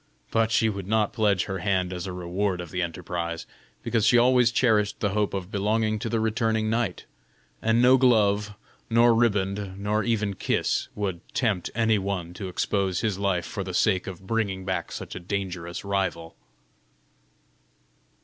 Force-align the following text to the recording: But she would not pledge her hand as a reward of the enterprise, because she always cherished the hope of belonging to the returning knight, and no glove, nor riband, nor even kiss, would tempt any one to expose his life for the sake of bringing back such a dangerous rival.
But 0.31 0.49
she 0.49 0.67
would 0.67 0.87
not 0.87 1.13
pledge 1.13 1.43
her 1.43 1.59
hand 1.59 1.93
as 1.93 2.07
a 2.07 2.11
reward 2.11 2.59
of 2.59 2.71
the 2.71 2.81
enterprise, 2.81 3.45
because 3.83 4.03
she 4.03 4.17
always 4.17 4.51
cherished 4.51 4.99
the 4.99 5.09
hope 5.11 5.35
of 5.35 5.51
belonging 5.51 5.99
to 5.99 6.09
the 6.09 6.19
returning 6.19 6.71
knight, 6.71 7.05
and 7.61 7.83
no 7.83 7.97
glove, 7.97 8.55
nor 8.89 9.13
riband, 9.13 9.77
nor 9.77 10.03
even 10.03 10.33
kiss, 10.33 10.87
would 10.95 11.21
tempt 11.35 11.69
any 11.75 11.99
one 11.99 12.33
to 12.33 12.47
expose 12.47 13.01
his 13.01 13.19
life 13.19 13.45
for 13.45 13.63
the 13.63 13.75
sake 13.75 14.07
of 14.07 14.25
bringing 14.25 14.65
back 14.65 14.91
such 14.91 15.13
a 15.13 15.19
dangerous 15.19 15.85
rival. 15.85 16.35